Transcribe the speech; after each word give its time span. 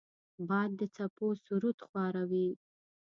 باد 0.47 0.69
د 0.79 0.81
څپو 0.95 1.27
سرود 1.45 1.77
خواره 1.87 2.23
وي 2.31 2.49